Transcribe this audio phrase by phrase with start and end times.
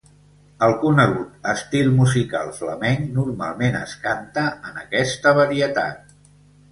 [0.67, 6.17] El conegut estil musical flamenc normalment es canta en aquesta varietat.